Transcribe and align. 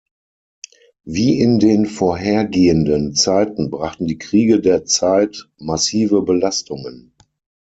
Wie 1.03 1.39
in 1.39 1.59
den 1.59 1.85
vorhergehenden 1.85 3.13
Zeiten 3.13 3.69
brachten 3.69 4.07
die 4.07 4.17
Kriege 4.17 4.59
der 4.59 4.83
Zeit 4.83 5.47
massive 5.59 6.23
Belastungen. 6.23 7.13